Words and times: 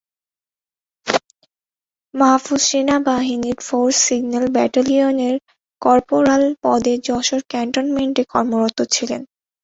মাহফুজ 2.13 2.61
সেনাবাহিনীর 2.69 3.57
force 3.67 3.97
signal 4.05 4.45
ব্যাটালিয়নের 4.51 5.35
corporal 5.81 6.43
পদে 6.63 6.93
যশোর 7.07 7.41
ক্যান্টনমেন্টে 7.49 8.23
কর্মরত 8.33 8.79
ছিলেন। 8.93 9.21